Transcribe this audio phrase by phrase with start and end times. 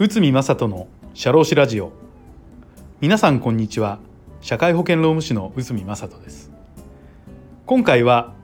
[0.00, 1.92] 内海正人の社労士ラジオ。
[3.00, 4.00] 皆さんこんにちは。
[4.40, 6.50] 社会保険労務士の内海正人です。
[7.66, 8.34] 今回は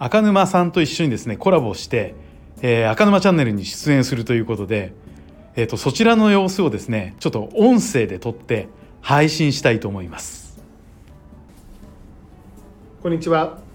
[0.00, 2.16] 赤沼さんと一緒にですねコラボして、
[2.60, 4.92] えー、赤沼チャンネルに出演するということで、
[5.54, 8.66] えーと、そちらの様子をですねちょっと音声で撮って
[9.02, 10.60] 配信したいと思います。
[13.04, 13.67] こんにちは。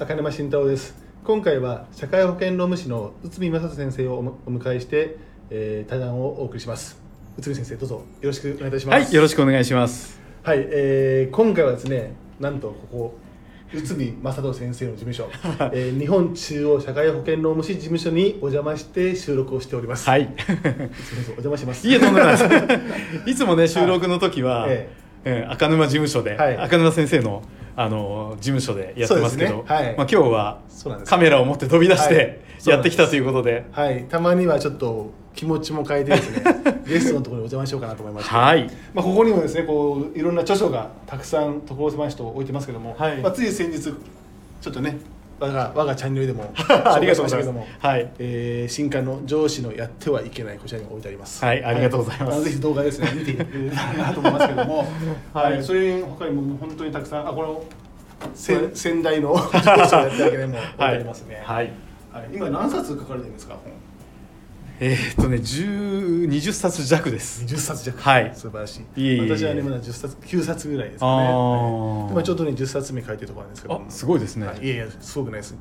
[0.00, 0.94] 赤沼慎太郎です。
[1.24, 5.18] 今回は社会保険労務士の内海正人先生をお迎えして
[5.50, 7.00] えー、対談をお送りします。
[7.36, 9.04] 内海先生どうぞよろしくお願いいたします。
[9.04, 10.20] はいよろしくお願いします。
[10.42, 13.18] はい、えー、今回はですねなんとここ
[13.72, 15.28] 内海正人先生の事務所、
[15.72, 20.08] えー、日本中央社会保険労務士事務所にお邪魔して収録をしております。
[20.08, 20.28] はい。
[21.28, 21.88] お邪魔します。
[21.88, 22.44] いえとんでもないで
[23.24, 23.26] す。
[23.30, 24.88] いつもね収録の時は、え。
[25.24, 27.42] えー、赤沼事務所で、はい、赤沼先生の
[27.80, 29.62] あの事務所でやってますけど、ね。
[29.64, 30.60] はい、まあ、今日は
[31.04, 36.42] カメラを持って飛び出してやってきたということで、はい、たまにはちょっと気持ちも変えてですね
[36.84, 38.68] ゲストのところにお邪魔しようかなと思いまして、はい。
[38.92, 44.98] まあ、ここにもですねこういろんな著書がたくさん所狭しと置いてますけども、はい、まあ、つい先日ちょっとね
[45.40, 47.68] 我が我がチャンネルでも ありがとうございます。
[47.78, 51.44] はい、えー、新刊の上司のやってはいけないこちらに置いてあります。
[51.44, 52.32] はい、ありがとうございます。
[52.32, 54.86] はい、ぜひ動画ですね見ていただけたらなと思いますけども、
[55.34, 57.64] はい、それに他にも本当にたくさんあこの
[58.34, 59.40] 先先代の 上
[59.86, 61.42] 司をやってはいけないも置いてありますね。
[61.44, 61.70] はい。
[62.12, 63.72] はい、今何冊書かれてるんですか本？
[64.80, 67.42] えー、っとね十二十冊弱です。
[67.42, 68.00] 二十冊弱。
[68.00, 68.32] はい。
[68.34, 69.20] 素晴らしい。
[69.20, 71.12] 私はねまだ十冊九冊ぐらいですかね。
[71.12, 75.56] あ、今ちょうどね十冊目書いてるところなんですけどすごいですね、はい、いやいやすごくないです。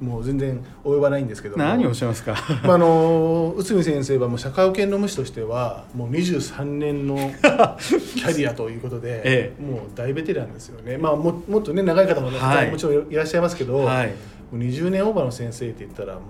[0.00, 1.56] もう全然及ばないんですけど。
[1.56, 14.12] 何をおっしゃいますか、 まあ、あの内海先生はもう社会保険の無視としてはもう23年の キャリアということで、ええ、もう大ベテランですよね、まあ、ももっとね長い方も、ねはい、もちろんいらっしゃいますけど、はい、も
[14.52, 16.22] う20年オーバーの先生って言ったらもう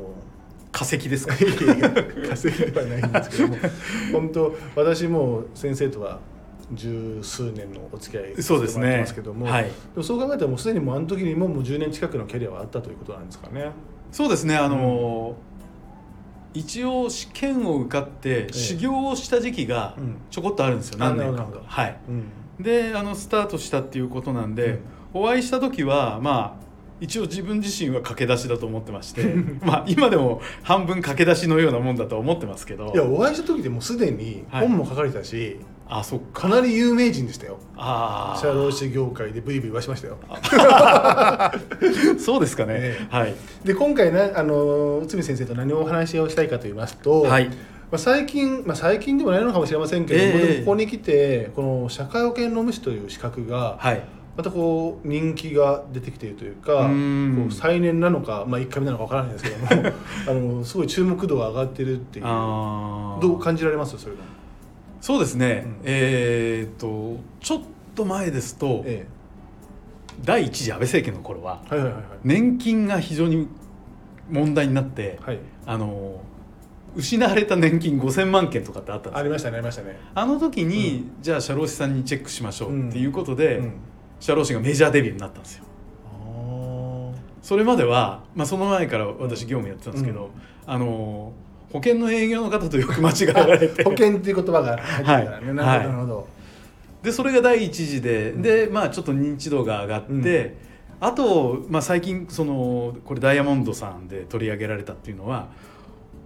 [0.77, 1.35] 化石ですか？
[1.35, 3.57] 化石ではないんですけども
[4.13, 6.21] 本当私も先生とは
[6.73, 13.71] 十数年のお付き合いそうですねますけども、はい、でもそう考えたらもうすでにもうあの時にももう10年近くのキャリアはあったということなんですかね？
[14.13, 14.57] そうですね。
[14.57, 15.37] あの、
[16.55, 19.97] うん、一応試験を受かって修行をした時期が
[20.31, 21.47] ちょこっとあるんですよ、何年か。
[21.65, 22.31] はい、うん、
[22.63, 24.81] であのスタートしたっていうことなんで、
[25.15, 26.66] うん、お会いした時はまあ
[27.01, 32.93] 一応自分自身は駆け出しだと思ってまして まあ今でも半分駆け出しのようなもんだと思ってますけど。
[32.95, 35.59] いやお会いした時でもすでに本も書かれたし、
[35.89, 36.49] はい、あそか。
[36.49, 37.59] なり有名人でしたよ。
[37.77, 40.17] あ社労士業界でブイブイ言わしましたよ。
[42.19, 43.35] そうですかね、ね、はい。
[43.65, 47.49] で今回ねあの内海先生と何をお話をしたいかと言いますと、はい。
[47.49, 47.53] ま
[47.93, 54.03] あ、最近、まあ、最近でもないのかもしれませんけども、えー、ここに来てこの社会保険労務士という資格が、はい
[54.37, 56.91] またこう人気が出てきているというか
[57.41, 59.93] こう再燃なのか、まあ、1回目なのか分からないですけども
[60.29, 62.25] あのすごい注目度が上がってるっていう。
[62.25, 63.97] どう感じられます？
[63.99, 64.19] それは
[65.01, 67.61] そうですね、うん、えー、っとちょっ
[67.95, 69.09] と前ですと、ええ、
[70.25, 73.49] 第一次安倍政権の頃は,、はいはいはいはい、年金が非常に
[74.31, 76.21] 問題になって、はい、あの
[76.95, 79.99] 失われた年金5000万件とかってあったんですありましたねありましたね。
[80.15, 83.73] あの時に、うん、じゃあ社労士さんにチェックしましょうっていうことで、うん
[84.21, 85.65] 社労士がメジャーデビューになったんですよ。
[87.43, 90.25] それまでは、まあ、その前から私業務やってたんですけど、
[90.67, 91.33] うん、あの
[91.73, 93.85] 保険の営業の方とよく間違えられて。
[93.85, 100.57] 保険っていう言葉が入ってたからね、はい、なるほど、はい、でそれが第一次で、うん、でまあちょっと認知度が上がって、
[101.01, 105.47] うん、あと、まあ、最近そのこれダイヤモンドさんで取り上げられたっていうのは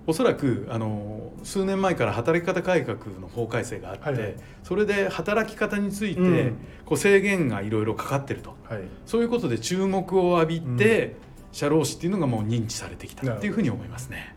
[0.06, 11.14] おそらくあの数年前から働き方改革の法改正があって、はいはい、それで働き方について、うん、こう制限がいろいろかかってると、はい、そういうことで注目を浴びて、うん、
[11.52, 14.34] 社労士っていうのがもう認知されてきたっていうふうに思いますね。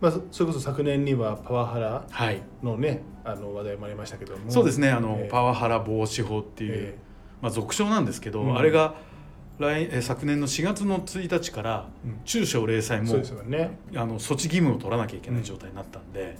[0.00, 2.06] まあ、それこそ昨年にはパワハラ
[2.62, 4.50] のね、はい、あの話題もありましたけども。
[4.50, 4.90] そうですね。
[4.90, 8.94] あの、えー、パワハラ防止法っていう、えー、まあ、俗称なんですけど、うん、あれが
[9.58, 11.88] 来え昨年の4月の1日から
[12.24, 16.34] 中小零細も、うんね、あの措置義務を取らなきゃいけない状態になったんで、うん、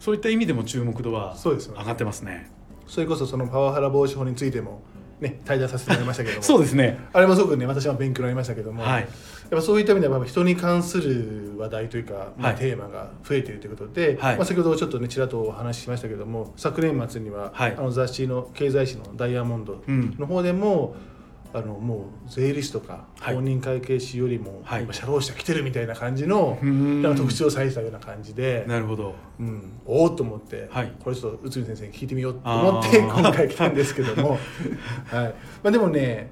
[0.00, 2.50] そういった意味でも注目度は上がってますね。
[2.88, 4.82] それこそそのパワハラ防止法についても
[5.20, 6.42] ね、対談させてもらいましたけども。
[6.44, 6.98] そうですね。
[7.12, 7.64] あれもすごくね。
[7.66, 9.08] 私は勉強になりましたけども、はい、やっ
[9.50, 21.15] ぱそういった意味では人に関する話題というか、まあ、テーマが増えているということで、はい、まあ、先ほどちょっとねちらっとお話ししましたけども昨年末には、はい、あの雑誌の経済誌の「ダイヤモンド」の方でも、うん
[21.56, 34.32] あのもう税理士とか公認会計士よりも、はい、今社労士が来てるみたいな感じの、なんか特徴をされたような感じでなるほど、うん、おおと思って、はい、これちょっと内海先生に聞いてみようと思って今回来たんですけども、
[35.08, 35.34] はい。
[35.62, 36.30] まあ、でもね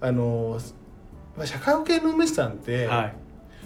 [0.00, 0.58] あの、
[1.36, 3.14] まあ、社会保険労務士さんって、はい、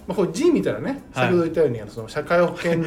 [0.07, 2.81] まあ、これ字見たらね先ほど言ったように、はい、その社会保険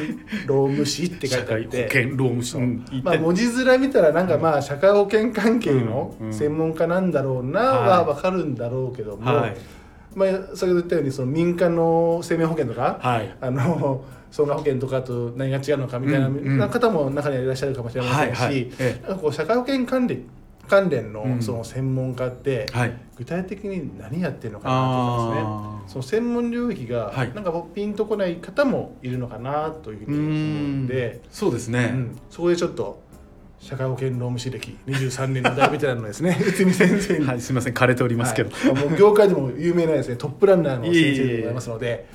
[0.47, 1.83] 労務士って書いてあって。
[1.83, 2.57] 保険労務士、
[3.03, 9.57] まあ、文字面見たらなんかまあ社会保険関係の専門家なんだろうなは分かるんだろうけども、はい、
[10.15, 18.71] まあ、先ほど言ったようにその民間の生命保険とか、はい、あの損害保険とかと何が違うのかみたいな方も中にはいらっしゃるかもしれませんし、
[19.31, 20.25] 社会保険管理
[20.71, 22.65] 関連のその専門家って、
[23.17, 33.01] 具体的に何やってるのかなとかですねその専門領域がなんかピンとこない方もいるのかなというふうに思うんでそうですね、うん、そこでちょっと
[33.59, 37.73] 社会保険労務士歴23年の大ベテランのですね 内海先生に、はい、すみません。
[37.73, 42.07] 枯れておりますけど、はい、もう業界でも有名なですねトップランナーの先生でございますので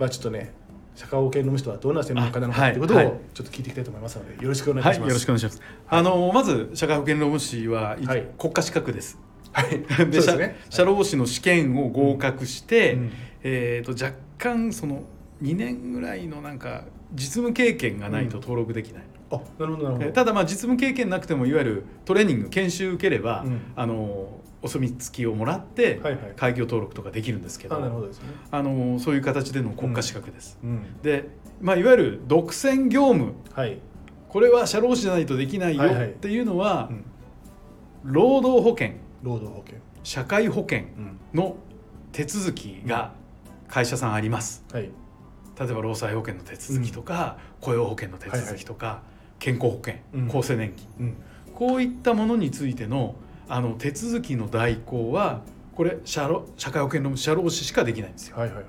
[0.00, 0.52] まあちょっとね
[0.94, 2.98] 社会保険の人はどんな専門家なのかということを
[3.32, 5.00] ちょっと聞いていきたいと思いますので、よろしくお願いします。
[5.00, 5.62] はい、よろしくお願いします。
[5.88, 7.96] あのまず社会保険労務士は、
[8.38, 9.18] 国家資格です。
[9.52, 13.12] はい、 で社ね、社労士の試験を合格して、うん、
[13.42, 15.02] えーと、若干その
[15.42, 19.02] 2年ぐらいのなんか実務経験がないと登録できない。
[19.30, 20.12] うん、あなるほどなるほど。
[20.12, 26.00] ただまあ実務経験なくてもいわゆるトレーニング研修受ければ、うん、あのお墨付きをもらって
[26.36, 28.10] 開業登録とかできるんですけど、はいはい、
[28.52, 30.58] あのそういう形での国家資格です。
[30.62, 30.70] うん。
[30.70, 31.28] うん、で、
[31.60, 33.78] まあ、いわゆる独占業務、はい、
[34.28, 37.02] これは社労士じゃないとできないよっていうのは、はいはい、
[38.04, 38.92] 労働保険。
[39.22, 39.78] 労働保険。
[40.04, 40.84] 社会保険
[41.34, 41.56] の
[42.12, 43.14] 手続きが
[43.68, 44.64] 会社さんあります。
[44.72, 44.90] はい、
[45.58, 49.04] 例えば労災保険の手続きとか、雇用保険の手続きとか、はいはい、
[49.40, 51.16] 健康保険、厚生年金、
[51.54, 53.16] こういったものについての
[53.48, 55.42] あの手続きの代行は
[55.74, 58.36] これ社社会保険の社労士しかできないんですよ。
[58.36, 58.64] はいはいはい、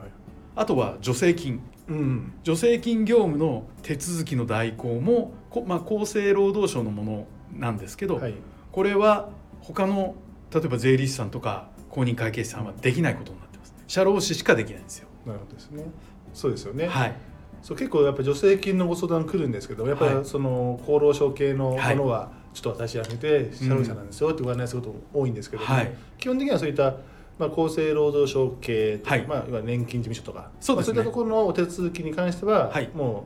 [0.55, 5.33] あとは助成金、うん、助成金業務の手続きの代行も
[5.67, 8.33] まあ、厚生労働省のものなんですけど、はい、
[8.71, 9.29] これは
[9.61, 10.15] 他の
[10.51, 13.73] 例えば税理士さんとか公認会計士さんはできないことになってます。
[13.87, 15.07] 社労士しかできないんですよ。
[15.25, 15.85] なるほどですね。
[16.33, 16.87] そうですよね。
[16.87, 17.15] はい。
[17.61, 26.97] そう結構やっぱ助成金のご相談来るんですけどやっぱりその厚労省系のものは、はいちょっと私辞めて社労者なんですよってご案内することも多いんですけども、はい、基本的にはそういった、
[27.39, 33.25] まあ、厚生労働省系はい、まあ、いわゆる年金事務所とかそう、ね,、そういったところのお手続きに関しては、はい、も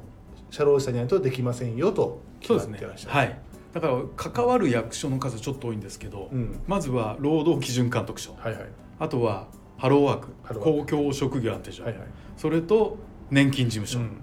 [0.50, 3.16] う社労士さんにないとできませんよと決まってらっしゃる。
[3.16, 3.40] はい、
[3.74, 8.66] だから関わる役所の数ちょっと多いんですけど、うん、まずは労働基準監督署、はいはい、
[9.00, 9.48] あとは
[9.78, 10.60] ハローワーク。
[10.60, 12.08] 公共職業安定所、はいはい、
[12.38, 12.98] それと
[13.30, 14.22] 年金事務所、うん、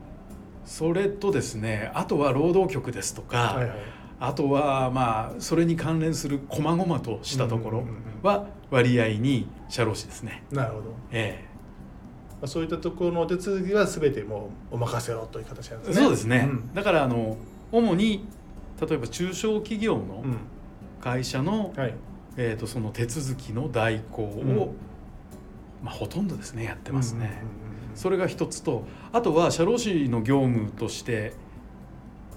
[0.64, 3.76] それとですねあとは労働局ですとか、はいはい
[4.20, 7.84] あとはまあそれに関連する細々としたところ
[8.22, 10.42] は割合に社労士ですね。
[10.50, 11.44] なるほど、え
[12.42, 15.94] え、そういったところの手続きは全てもうお任せろという形なんですね。
[15.94, 17.36] そうですね、うん、だからあの
[17.72, 18.26] 主に
[18.80, 20.24] 例えば中小企業の
[21.00, 21.94] 会社の、うんはい、
[22.36, 24.74] えーと、その手続きの代行を、
[25.80, 27.42] うん、まあ、ほとんどですねやってますね。
[27.94, 31.32] それが一つとあとは社労士の業務として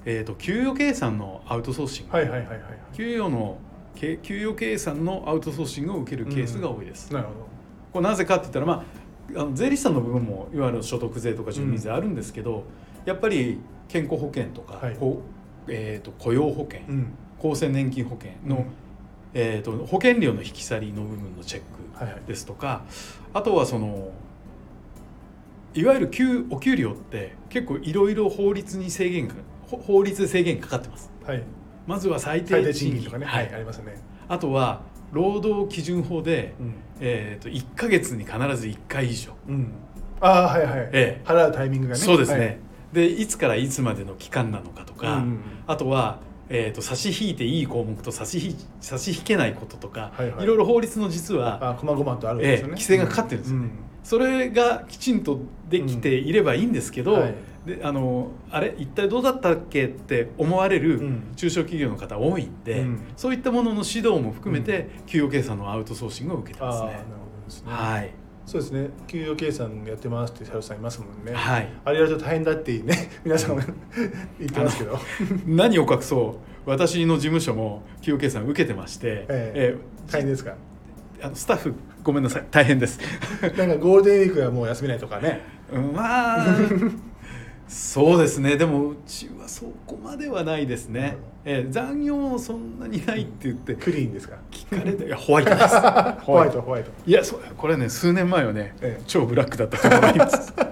[0.09, 2.59] えーと、給与計算のアウトソーシング、はいはいはいはい、
[2.95, 3.57] 給与の
[3.94, 7.09] 給与計算のアウトソーシングを受けるケースが多いです。
[7.09, 7.39] うん、なるほど。
[7.92, 8.86] これなぜかって言ったら、ま
[9.36, 12.63] あ、あの税理士さんの部分もいわゆる所得税とか住民税あるんですけど、うん、
[13.06, 13.59] やっぱり
[13.89, 14.98] 健康保険とか、はい、
[15.68, 18.65] えーと、雇用保険、うん、厚生年金保険の、
[19.33, 22.86] えーと、保険料の引き去りの部分のチェックですとか、はいはい、
[23.33, 24.12] あとはその
[25.74, 29.34] いわゆる給お給料って結構いろいろ法律に制限が
[29.67, 31.43] 法律で制限かかってます、はい、
[31.86, 33.03] まずは最低賃金。
[33.03, 34.01] とかね、はい、ありますね。
[34.27, 34.81] あとは
[35.12, 39.71] 労働基準法で、うん、えーと、1か月に必ず1回以上、うん、
[40.19, 42.00] ああはいはい、ええ、払うタイミングがね。
[42.00, 42.57] そうですね、はい、
[42.93, 46.19] でいつからいつまでの期間なのかとか、うん、あとは
[46.50, 53.71] えーと、差し引いていい項目と差し引差し引けないこととか、はいはい、いろいろ法律の実はあ細々とあるんですよね、えー、規制がかかってるんですよね、うん、
[54.03, 57.36] それがきちんとできていればいいんですけど、うんはい、
[57.67, 67.05] であのあれ一体どうだったっけって思われる中小企業の方多いんで、うん、そういったものの指導も含めて、給与計算のアウトソーシングを受けてますね。
[67.65, 68.12] はい。
[68.45, 68.89] そうですね。
[69.07, 73.62] 給与計算やってますって社長さんいますもんね、はい、あれやると大変だってね 皆さんも
[74.39, 74.97] 言ってますけど。
[75.45, 76.69] 何を隠そう。
[76.69, 79.77] 私の事務所も給与計算受けてまして、ええ。
[80.07, 80.55] ー、大変ですか？
[81.21, 82.45] あのスタッフごめんなさい。
[82.50, 83.00] 大変です。
[83.57, 85.41] なんかゴールデンウィークはもう休めないとかね、
[85.93, 86.45] まあ
[87.67, 88.55] そうですね。
[88.55, 93.75] でもうちはそこまではないですね、えー、残業もそんなにないって言って。
[93.75, 94.38] クリーンですか？
[94.51, 95.75] 聞かれていやホワイトです。
[96.24, 96.91] ホワイトホワイト。
[97.05, 100.53] いやそこれね数年前はね、ええ、超ブラックだったと思います。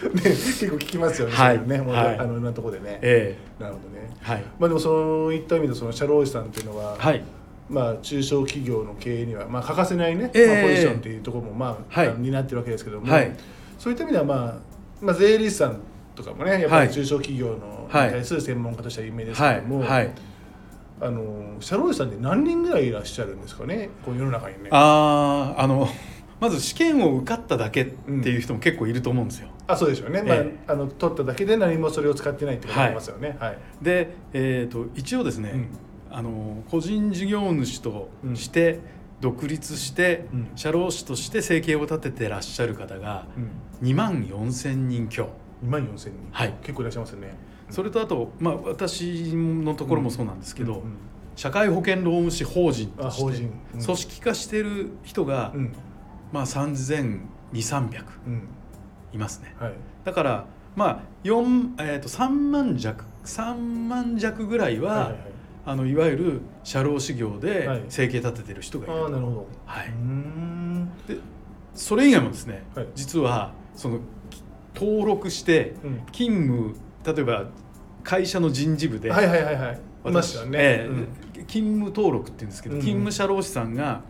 [0.00, 1.34] ね、結構聞きますよね。
[1.34, 2.98] はい、ね、はい、あのなところでね。
[3.02, 4.08] ええ、なるほどね。
[4.22, 4.44] はい。
[4.58, 7.22] まあでもそういった意味でその社労士さんっていうのは、はい。
[7.68, 13.30] まあ中小企業の経営にはまあ欠かせないね、えー、まあポジションっていうところもまあ、はい、担ってるわけですけども、はい。
[13.78, 14.54] そういった意味では、まあ、
[15.02, 15.76] まあ税理士さん
[16.22, 19.84] とかもねやっぱり中小企業のに対する専門家としては有名ですけども、
[21.00, 24.68] あの社労士さんって何人ぐらいいらっしゃるんですかねこの世の中にね。
[24.70, 25.88] ああの
[26.40, 29.48] まず試験を受かっただけっていう人も結構いると思うんですよ。
[29.66, 33.36] あそうでしょうね、まあ、えー、あの取っただけで何もそれを使ってないってことありますよね。
[33.38, 35.68] はい、はい、で、えーと、一応ですね、うん、
[36.10, 38.80] あの個人事業主として
[39.20, 43.26] 独立して、うん、社労士として生計を立ててらっしゃる方が
[43.82, 45.28] 2万4千人強。
[45.64, 47.34] 2万4千人、はい、結構いらっしゃいますよね。
[47.70, 50.82] それとあと、まあ、私のところもそうなんですけど、
[51.36, 53.48] 社会保険労務士法人として
[53.84, 55.54] 組織化してる人が、
[56.32, 58.04] まあ、3200300
[59.12, 59.74] いますね、はい、
[60.04, 65.12] だからまあ4、えー、と3万弱3万弱ぐらいは、はいはい。
[65.12, 65.20] はい、
[65.66, 69.86] あのいわゆる社労士業で生計立ててる人がいる、はい、あなるほど、はい、
[71.08, 71.18] で
[71.74, 74.00] それ以外もですね、はい、実はその
[74.74, 75.74] 登録して
[76.12, 76.74] 勤務、
[77.06, 77.46] うん、例えば
[78.02, 79.80] 会社の人事部で、はいはいはいはい。
[80.02, 84.02] 私はね、えーうん、勤務登録っていうんですけど、うん、勤務社労士さんが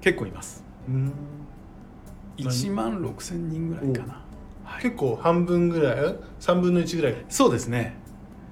[0.00, 0.62] 結構います。
[0.88, 1.12] うん。
[2.36, 4.22] 1万6千人ぐらいかな、
[4.64, 5.96] はい、結構半分ぐらい
[6.40, 7.16] ？3分の1ぐらい？
[7.28, 7.96] そうですね。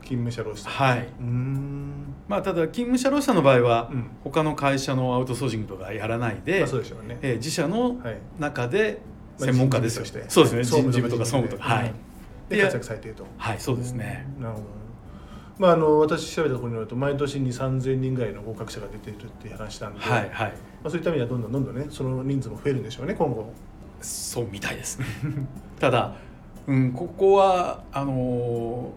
[0.02, 1.08] 勤務者労使はい。
[1.20, 2.14] うん。
[2.28, 7.96] まあただ勤務者労使の場合は、うん、他の会社のアウトソーシングとかやらないで、まあ、そうでしょうね、えー、自社の
[8.38, 9.02] 中で
[9.46, 10.64] 専門家ですよ、まあ、そうですね。
[10.64, 11.62] 人事部とか総務とか。
[11.62, 11.94] はい、
[12.48, 13.26] で活躍されていると。
[13.36, 14.26] はいそうですね。
[14.38, 14.64] なるほど。
[15.58, 20.52] まあ、あの私調べたところによると毎年に3000人ぐらいの合格者が出ているっていう話なんで、はいはい。
[20.82, 23.52] まあ、そういった意味ではどんどんどんどんねその人数も増えるんでしょうね今後。
[24.00, 24.98] そうみたいです。
[25.78, 26.16] ただ、
[26.66, 28.92] うん、ここはあの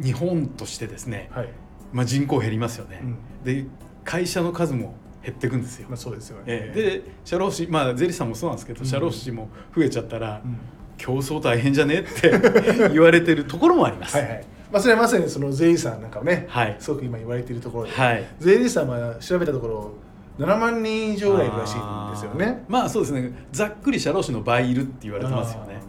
[0.00, 1.48] ー、日本としてですね、はい、
[1.92, 3.66] まあ、人口減りますよね、うん、で
[4.04, 4.94] 会社の数も
[5.24, 5.88] 減っていくんですよ。
[5.88, 10.58] まあ、そうですよね、えー、で社労士まあ税理士さんもそうなんですけど、うん、社労士も増えちゃったら、うん、
[10.98, 12.30] 競争大変じゃねって
[12.92, 14.16] 言われてるところもあります。
[14.16, 14.44] はいはい。
[14.70, 19.92] まあ、それはまさにその税理士さんなんかもね、はい、すごく今言われているところで、はい、税理士さんは調べたところ
[20.38, 22.64] 7万人以上ぐらいいるらしいんですよね。
[22.68, 23.32] まあそうですね。
[23.52, 25.80] ざっくり社労士の倍いるって言われてますよね。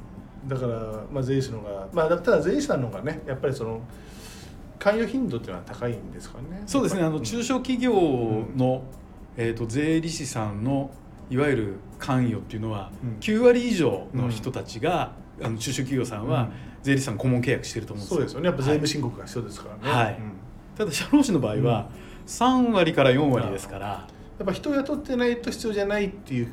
[0.47, 3.81] だから、まあ、税理士のがまあただ税理士さんの方がねやっぱりその
[4.77, 6.61] 関与頻度っていうのは高いんですかね。
[6.67, 7.01] そうですね。
[7.01, 8.55] あの中小企業の、うん、
[9.37, 10.91] えーと、税理士さんの
[11.29, 16.49] いわゆる関与っていうのは、うん、9割以上の人たちが、うん、あの中小企業さんは、
[16.83, 18.47] 税理士さん顧問契約してると思うんですそうですよね。
[18.47, 20.19] やっぱ税務申告が必要ですからね、はい、
[20.77, 21.89] ただ社労士の場合は、
[22.27, 26.51] 3割から4割ですから、やっぱ人を雇ってないと必要じゃないっていう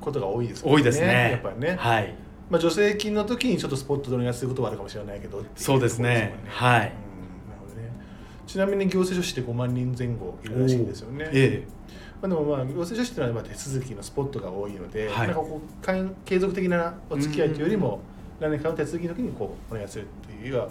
[0.00, 1.30] ことが多いですね、多いですね。
[1.32, 1.76] やっぱりね。
[1.78, 2.14] はい。
[2.50, 6.34] まあ、助成金の時にちょっとスポットでお願いすることはあるかもしれないけどそうですね。
[6.48, 7.09] はい、うん、
[8.50, 11.30] ちなみに行政書士って5万人前後いるらしいんですよね。
[11.32, 11.68] ええ。
[12.20, 15.84] まあ、でもまあ行政書士っていうのは手続きのスポットが多いので、はい、なんかこう
[16.24, 18.00] 継続的なお付き合いというよりも、
[18.40, 20.66] 何年かの手続きの時にこうお願いするっていうよりは、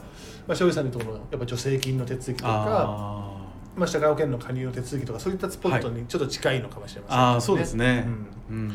[0.45, 3.39] まあ、庄司さんのところのやっぱ助成金の手続きとか
[3.75, 7.24] まあ、社会保険の加入の手続きとかそういったスポットにちょっと近いのかもしれません、ね。
[7.24, 8.67] はい、あそうですね、うん、うん、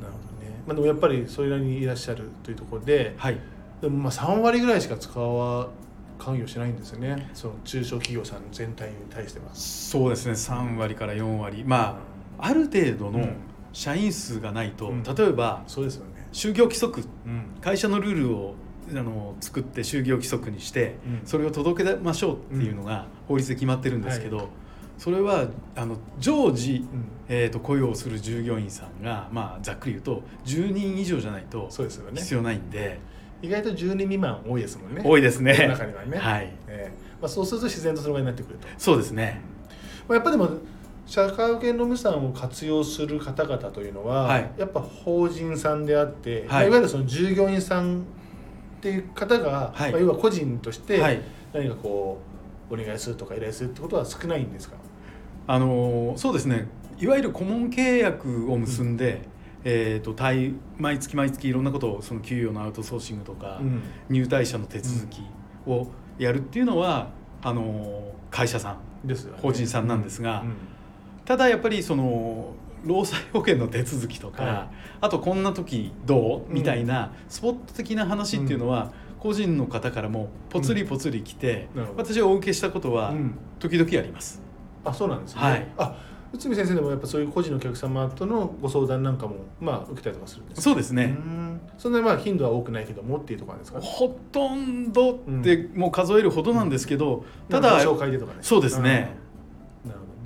[0.00, 3.38] なるほどね、まあ、でもやっぱりそれなりにいらっしゃるというところで、はい、
[3.80, 5.70] でもまあ3割ぐらいしか使わ
[6.22, 7.28] 関与しないんですよね。
[7.34, 9.46] その中小企業さん全体に対しては。
[9.54, 10.32] そうですね。
[10.32, 11.64] 3割から4割。
[11.66, 12.00] ま
[12.38, 13.28] あ、ある程度の
[13.72, 16.28] 社員数がないと、うん、例えば、そうですよね。
[16.32, 18.54] 就業規則、うん、会社のルールを
[18.90, 24.46] あの作って就業規則にして、うん、それを届けましょうっていうのが法律で決まってるんですけど、はい、
[24.98, 33.00] それはあの常時、うん、えーと、雇用する従業員さんが、まあ、ざっくり言うと10人以上じゃないと必要ないんで。
[33.42, 35.02] 意外と10人未満多いですもんね。
[35.04, 35.52] 多いですね。
[35.68, 36.16] 中にはね。
[36.16, 36.50] はい。
[36.68, 38.68] えー、まあそうすると自然とそのぐらいになってくると。
[38.78, 39.40] そうですね。
[40.08, 40.48] まあやっぱでも
[41.04, 48.02] 社会保険労務士さんを活用する方々というのは、はい、やっぱ法人さんであって、はいまあ、いわゆるその従業員さんっ
[48.80, 50.98] ていう方が、はい、まあ、要は個人として
[51.52, 52.20] 何かこ
[52.70, 54.76] うお願いするとか依頼するってことは少ないんですか？
[55.48, 56.68] あのそうですね
[56.98, 59.20] いわゆる顧問契約を結んで、うん、
[59.64, 60.24] えーと、と
[60.78, 65.22] 毎月毎月いろんなことをその給与のアウトソーシングとか、うん、入退社の手続き
[65.66, 65.88] を
[66.18, 67.10] やるっていうのは、
[67.42, 70.54] あの会社さん、ね、法人さんなんですが、うん、
[71.24, 72.54] ただやっぱりその
[72.84, 74.68] 労災保険の手続きとか、はい、
[75.02, 76.52] あとこんな時どう？
[76.52, 83.14] みたいなスポット的な話っていうのは、個人の方からもぽつりぽつり来て、うん、私がお受けしたことは
[83.60, 84.42] 時々あります。
[84.84, 85.96] うん、あそうなんですね、はい、あ
[86.32, 91.16] 内海先生でもやっぱそういう個人のお客様とのご相談なんかもまあ受けたりとかするんですそうですね。
[91.78, 98.38] そんなまあ頻度は多くないけどもっていうところですか、ほとんどってもう数えるほどなんですけど、うん、ただ紹介でとかね。
[98.42, 99.20] そうですね。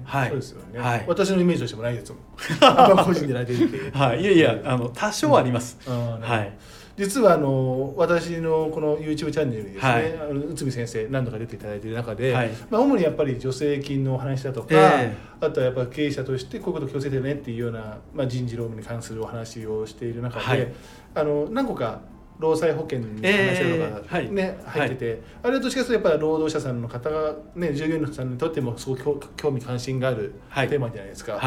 [0.05, 2.23] はい、そうですよね、はい、私のイメージとしてもないですもん。
[3.05, 4.23] 個人で来てるって はい。
[4.23, 6.53] いやいやあの多少あります、うん、はい
[6.97, 20.73] 実はあの私のこの YouTube チャンネルにですね、はい、あの内海先生何度か出ていただいている中で、はい、まあ、主にやっぱり助成金のお話だとか、えー、あとはやっぱ経営者としてこういうこと気をつけてねっていうような、まあ、人事労務に関するお話をしている中で、はい、
[21.15, 22.01] あの何個か
[22.39, 31.39] 労災保険の話とかね、えー、入ってて、あれはどっちかというとやっぱ労働者さんの方が、ね、従業員のさんにとってもすごく興味関心があるテーマじゃないですか。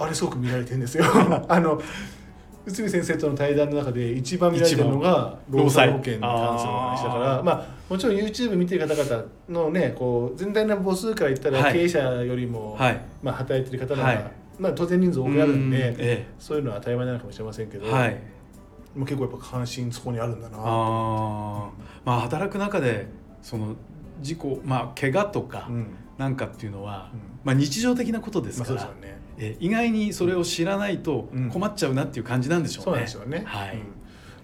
[0.00, 1.04] あれすごく見られてるんですよ。
[1.48, 1.80] あの
[2.68, 18.10] 内海先生との対談の中で一番見られてるのが労災保険に関する話だからまあもちろん YouTube 見てる方々のねこう全体の母数から言ったら経営者よりも、はい、まあ、働いてる方の方が、はい、まあ、当然人数多くなるんで、ええ、そういうのは当たり前なのかもしれませんけど、はい、
[18.94, 20.58] もう結構やっぱ関心そこにあるんだな。
[20.60, 21.70] あ、
[22.04, 23.06] まあ、働く中で
[23.40, 23.74] その
[24.20, 25.68] 事故まあ怪我とか
[26.18, 29.18] なんかっていうのは、うん、まあ、日常的なことですから、まあ、ね。
[29.38, 32.84] え意外にそれを知らないと困っちゃうなっていう感じなんでしょうね。
[32.84, 33.78] そうなんですよね、はい、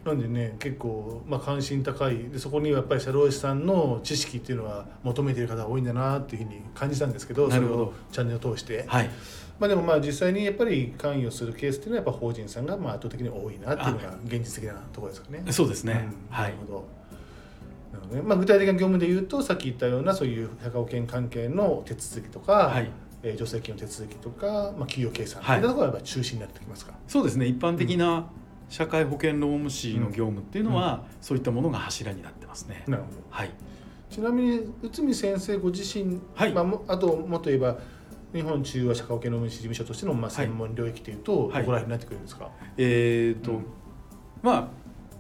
[0.05, 2.17] なんでね結構、まあ、関心高い。
[2.31, 8.85] でそこにはやっぱり社労士さんの知識っていうのは求めている方が多いんだなっていうふうに感じたんですけどそれをチャンネルを通して。
[8.87, 9.11] はい。
[9.59, 15.45] まあ、でもまあ実際にやっぱり関与するケースっていうのはやっぱ法人さんがまあ圧倒的に多いなっていうのが現実的なところですかね。
[15.53, 16.89] そうですね、うん、なるほど
[17.95, 22.91] なので、まあ、具体的な業務で言うとさっき言ったようなそういう社会保険関係の手続きとか、はい。
[23.27, 25.59] えー、助成金の手続きとか、まあ、企業計算とい。
[25.59, 27.47] ったところがやっぱ中心になってきますか、そうですね。
[27.47, 28.27] 一般的な
[28.69, 32.85] 社会保険労務士の業務っていうのは、うん、そういったものが柱になってますね。
[32.87, 33.51] なるほど、はい、
[34.11, 36.53] ちなみに内海先生ご自身、はい。
[36.53, 37.79] まあ、あともっと言えば
[38.35, 43.67] 日本中和社会保険労務士事務所としてのまあ専門領域というと、はい、どこら辺になってくるんですか、えーと、うん、
[44.43, 44.69] まあ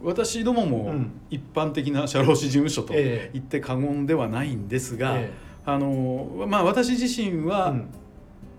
[0.04, 0.94] 私どもも
[1.30, 7.87] 一般的な社労士事務所と言って過言ではないんですが、えーあのまあ、私自身は、うん、いわ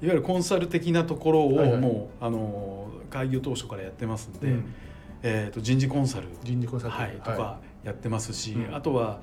[0.01, 1.71] ゆるコンサル的なところをもう、はい。
[1.73, 4.73] はい、あの開業当初からやってますんで、うん、
[5.21, 9.21] えーと、人事コンサル人事コンサル、はい、とかやってますし、うん、あとは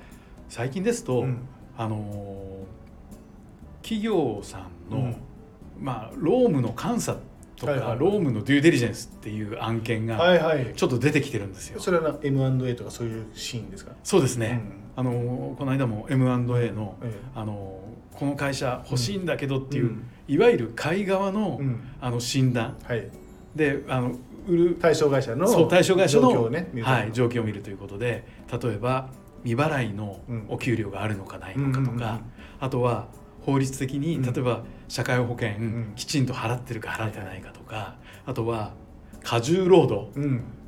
[0.49, 1.25] 最近ですと、
[1.77, 2.65] あの
[3.81, 5.15] 企業さんの、
[5.79, 7.17] まあ、労務の監査
[7.65, 10.19] とか、はいはい、労務のデューデリジェンスっていう案件が
[10.75, 11.79] ちょっと出てきてるんですよ。
[11.79, 13.91] それは M&A とかそういうシーンですか？
[14.03, 14.61] そうですね、
[14.97, 16.97] うん、あのこの間も M&A の,、
[17.35, 17.79] あの
[18.13, 21.59] この会社欲しいんだけどっていう、うん、いわゆる買い側の,、
[22.01, 23.09] あの診断、はい、
[23.55, 24.15] であの
[24.47, 29.09] 売る対象会社のそう対象会社の状況,、ねはい、状況を見るということで例えば
[29.43, 32.21] 未払いのお給料があるのかないのかとか、
[32.59, 33.07] あとは
[33.45, 35.53] 法律的に例えば社会保険
[35.95, 37.95] きちんと払ってるか払ってないかとか
[38.27, 38.73] あとは
[39.23, 40.11] 過重労働、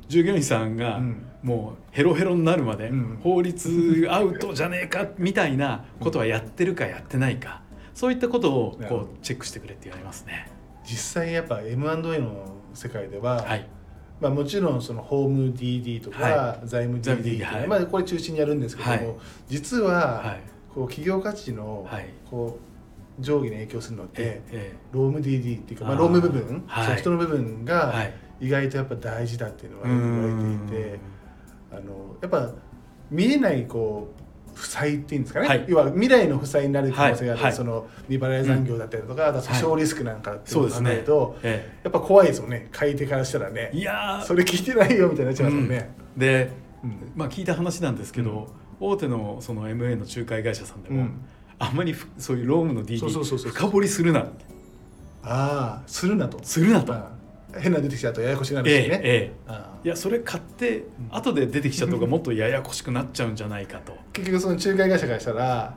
[0.08, 1.00] 従業員さんが
[1.44, 2.90] もうヘロヘロになるまで
[3.22, 7.62] 法律アウトじゃねえかみたいなことはやってるかやってないか。
[7.94, 10.50] そういったことをこうチェックしてくれって言われますね。
[10.82, 13.68] 実際やっぱ M&A の世界では、はい。
[14.20, 20.36] まあ、もちろんそのホーム DD とか財務 DD っていうのは、まあ、これ中心にやるんですけども、はい、実は
[20.74, 21.86] こう企業価値の
[22.28, 22.75] こう
[23.18, 24.42] 上下に影響するのって、
[24.92, 27.94] ローム DD っていうかまあ、労務部分、ソフトの部分が
[28.40, 31.00] 意外とやっぱ大事だっていうのは言われていて
[31.72, 32.50] あのやっぱ
[33.10, 34.26] 見えないこう
[34.56, 41.40] 負債っていうんですかね、はい、要は未来の負債になる可能性があって、はい、その未払い残業だったりとか、うん、あと小リスクなんかっていうのを考えると、ね。
[41.42, 42.68] ええ、やっぱ怖いですよね。
[42.72, 43.70] 買い手からしたらね。
[43.74, 45.94] いやそれ聞いてないよみたいになっちゃいますもんね。
[46.14, 46.50] うん、で、
[46.82, 48.48] うん、まあ聞いた話なんですけど、
[48.80, 51.24] 大手のその MA の仲介会社さんでも、うん、
[51.58, 54.26] あんまりそういうロームの DD 深掘りするなあ
[55.22, 56.38] あするなと。
[56.42, 56.94] するなと。
[57.58, 59.52] 変な出てきちゃうとややこしくなるしね、えええ、
[59.84, 63.96] いやそれ買って後で出てきちゃった方がもっとややこしくなっちゃうんじゃないかと。
[64.12, 65.74] 結局その仲介会社からしたら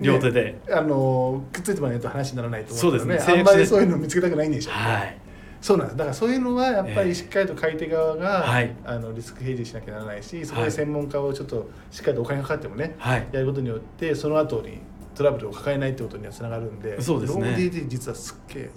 [0.00, 5.18] 両手で、あのくっついてもらないと話にならないと思うので、ね、あんまりそういうの見つけたくないんでしょうね、はい。
[5.60, 5.96] そうなんです。
[5.96, 14.78] だからそういうのはやっぱりしっかりと買い手側が、えー、あのリスクヘイジしなきゃならないしそこで専門家をちょっとしっかりとお金かかってもね、はい、やることによってその後に
[15.18, 17.40] トラブルを抱えないってことにはつながるんでそうですね。
[17.40, 18.70] ローム DD 実はすっげえ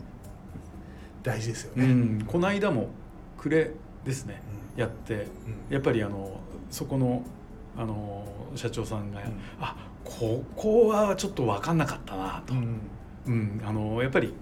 [1.21, 2.89] 大事ですよね、うん、この間も
[3.37, 3.71] 暮れ
[4.03, 4.41] ですね、
[4.75, 5.27] うん、やって、
[5.69, 6.39] やっぱりあの
[6.71, 7.23] そこの
[7.77, 9.25] あの社長さんが、うん、
[9.59, 13.61] あここはちょっと分かんなかったなと、うん。
[13.63, 14.33] あのやっぱり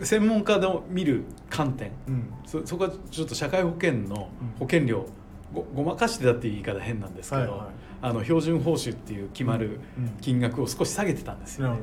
[0.00, 5.06] 専門家の見る観点、うん、そそこはちょっと社会保険の保険料、
[5.52, 7.66] ごごまかしてたっていう言い方変なんですけど、はいはい、
[8.02, 9.80] あの標準報酬っていう決まる
[10.20, 11.80] 金額を少し下げてたんですよね。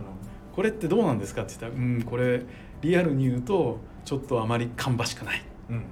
[0.54, 2.44] これってどうなんですかって言ったら「うんこれ
[2.82, 5.84] リアルに言うとちょっとあまり芳しくない」うん、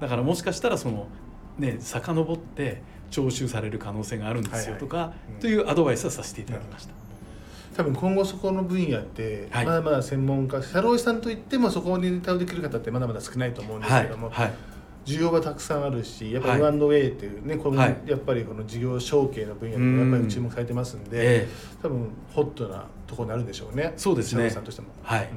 [0.00, 1.08] だからもしかしたらその
[1.58, 6.94] ね遡って徴収される可能性があるんですよとか、というアドバイスはさせていただきました。
[7.76, 14.52] 多分今後そこの分野って、まだまだ専門家社労士さんといってもそこに対応できる方ってまだまだ少ないと思うんですけども、はい
[15.06, 21.46] 需要はたくさんあるしやっぱり M&A っていうね、このやっぱりこの事業承継の分野でもやっぱり注目されてますんで、
[21.80, 23.94] 多分ホットなところになるんでしょうね。
[23.96, 24.50] そうですね。
[24.50, 24.88] さんとしても。
[25.02, 25.30] はい、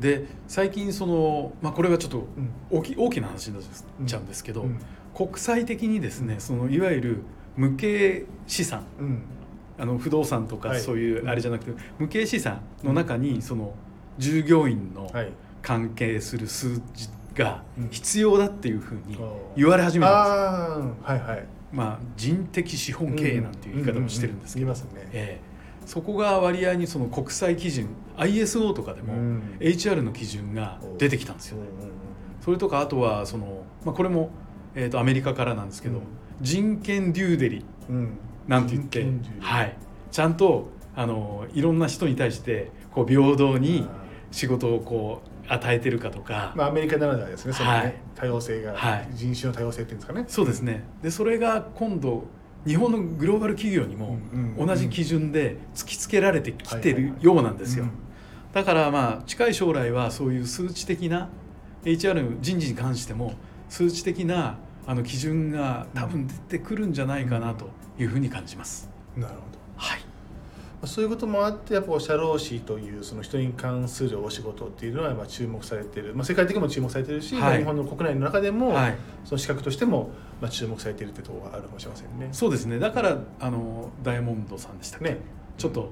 [0.00, 2.26] で最近その、まあ、これはちょっと
[2.70, 3.64] 大き,、大きな話になっ
[4.04, 4.66] ちゃうんですけど、
[5.14, 7.22] 国際的にですねそのいわゆる
[7.56, 8.84] 無形資産、
[9.78, 13.74] あの不動産とかそういうあれじゃなくて、無形資産の中にその
[14.18, 15.08] 従業員の
[15.62, 19.18] 関係する数字が必要だっていうふうに
[19.56, 21.14] 言われ始めたんですよ。
[21.14, 24.72] はいはい、まあ人的資本経営なんていう言い方もしてるんですけど、
[25.12, 29.14] えー、そこが割合にその国際基準 ISO とかでも
[29.58, 31.58] HR の基準が出てきたんですよ。
[31.58, 31.64] ね。
[32.40, 34.30] それとかあとはその、まあ、これも、
[34.74, 36.02] えー、とアメリカからなんですけど、
[36.40, 37.64] 人権デューデリ
[38.46, 39.06] なんて言って、
[39.40, 39.76] はい、
[40.10, 43.88] ちゃんとあのいろんな人に対してこう平等に
[44.30, 50.24] 仕事をこう与えてるかとか、まあ、アメリカならではですねそのね、はい、多様性が、はい、人種の多様性っていうんですかね。
[50.28, 50.84] そうですね。
[51.02, 52.24] でそれが今度
[52.66, 54.18] 日本のグローバル企業にも
[54.58, 57.86] 同じ基準で突きつけられてきてるようなんですよ。
[58.52, 61.28] だからまあ近い将来はそういう数値的な
[61.84, 63.34] HR 人事に関しても
[63.68, 68.88] 数値的なあの基準が多分出てくるんじゃないかなというふうに感じます。
[69.16, 69.58] なるほど。
[69.76, 70.13] はい
[70.86, 78.74] そういうこともあってやっぱ社労士というその人に関するお仕事っていうのはまあ注目されてる、まあ、世界的にも注目されてるし、はい、日本の国内の中でも、
[79.24, 82.28] その資格としてもまあ注目されているってところがあるかもしれませんね。
[82.32, 82.78] そうですね。
[82.78, 85.18] だからあのダイヤモンドさんでしたね、
[85.58, 85.90] ちょっと、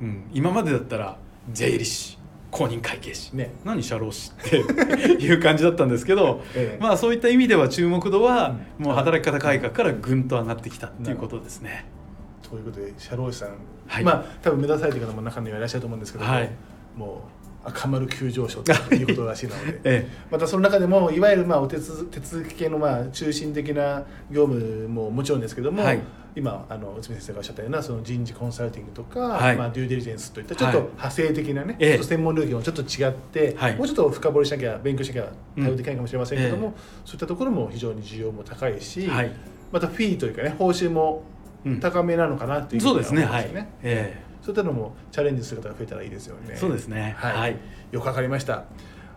[0.00, 1.18] うん、今までだったら
[1.52, 2.18] 税理士
[2.54, 11.84] 公認会計士、ね、何社労士っていう感じだったんですけど、 ええ、まあそういった意味では注目度はもう働き方改革からぐんと上がってきたっていうことですね。
[12.54, 13.48] ということで社労士さん、
[13.86, 16.50] はい、まあ多分目指されてる方も中にはいらっしゃると思うんですけども、はい、
[16.96, 17.24] も
[17.64, 21.82] う赤丸急上昇ということらしいので、 ええ、またその中でもいわゆるまあお手手
[22.20, 26.00] 続き系のまあ中心的な業務ももちろんですけども、はい、
[26.36, 36.72] 今あの内海先生がおっしゃったようなその人事コンサルティングとか、はい、まあ、デューデリジェンスといったちょっと派生的なね、はい、専門領域もちょっと違って、はい、もうちょっと深掘りしなきゃ勉強しなきゃ対応できないかもしれませんけども、うん。
[36.72, 39.08] え、そういったところも非常に需要も高いし、
[39.72, 41.24] またフィーというかね報酬も
[41.80, 43.50] 高めなのかなっていうそうですねはい、
[43.82, 46.56] えー、そういったのもチャレンジする方が増えたらいいですよね。
[46.56, 47.14] そうですね。
[47.16, 47.56] はい、はい、
[47.90, 48.64] よくわかりました。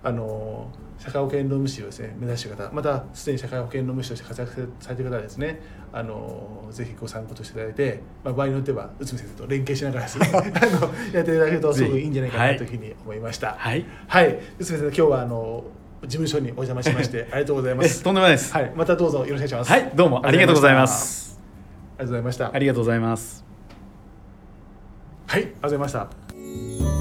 [0.04, 5.62] あの社会保険労務士をですね目指している方またすでに社会保険労務士として活躍されている方はですね。
[5.94, 13.56] あのぜひご参考としていただいて、まあ、場合によっては内海先生と連携しながらですね あのやっていただけるとすごくいいんじゃないかなというふうに思いました。
[13.58, 15.64] はい、はい、内海先生今日はあの
[16.04, 18.04] 事務所にお邪魔しましてありがとうございます。
[18.04, 19.72] とんでもないです、はい、またどうぞよろしくお願いします。
[19.72, 19.92] はい。
[19.96, 21.37] どうもありがとうございます
[21.98, 22.54] がとうございました。
[22.54, 23.44] ありがとうございます。
[25.28, 26.97] はいありがとうございました。